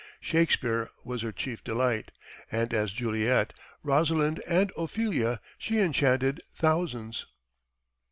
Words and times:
Shakespeare 0.19 0.89
was 1.03 1.21
her 1.21 1.31
chief 1.31 1.63
delight, 1.63 2.09
and 2.51 2.73
as 2.73 2.91
Juliet, 2.91 3.53
Rosalind 3.83 4.41
and 4.47 4.71
Ophelia 4.75 5.39
she 5.59 5.77
enchanted 5.77 6.41
thousands. 6.55 7.27